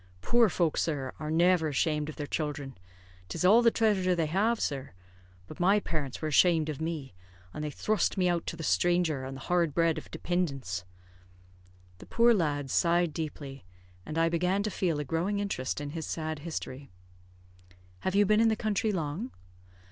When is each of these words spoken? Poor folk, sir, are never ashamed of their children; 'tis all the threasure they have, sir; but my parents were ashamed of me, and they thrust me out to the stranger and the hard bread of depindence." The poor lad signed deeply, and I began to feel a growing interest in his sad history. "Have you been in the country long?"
Poor 0.21 0.49
folk, 0.49 0.77
sir, 0.77 1.13
are 1.19 1.29
never 1.29 1.67
ashamed 1.67 2.09
of 2.09 2.15
their 2.15 2.25
children; 2.25 2.75
'tis 3.29 3.45
all 3.45 3.61
the 3.61 3.69
threasure 3.69 4.15
they 4.15 4.25
have, 4.25 4.59
sir; 4.59 4.93
but 5.45 5.59
my 5.59 5.79
parents 5.79 6.19
were 6.23 6.27
ashamed 6.27 6.69
of 6.69 6.81
me, 6.81 7.13
and 7.53 7.63
they 7.63 7.69
thrust 7.69 8.17
me 8.17 8.27
out 8.27 8.47
to 8.47 8.55
the 8.55 8.63
stranger 8.63 9.23
and 9.23 9.37
the 9.37 9.41
hard 9.41 9.75
bread 9.75 9.99
of 9.99 10.09
depindence." 10.09 10.85
The 11.99 12.07
poor 12.07 12.33
lad 12.33 12.71
signed 12.71 13.13
deeply, 13.13 13.63
and 14.03 14.17
I 14.17 14.27
began 14.27 14.63
to 14.63 14.71
feel 14.71 14.99
a 14.99 15.03
growing 15.05 15.37
interest 15.37 15.79
in 15.79 15.91
his 15.91 16.07
sad 16.07 16.39
history. 16.39 16.89
"Have 17.99 18.15
you 18.15 18.25
been 18.25 18.41
in 18.41 18.49
the 18.49 18.55
country 18.55 18.91
long?" 18.91 19.29